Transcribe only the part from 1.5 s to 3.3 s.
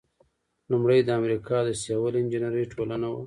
د سیول انجینری ټولنه وه.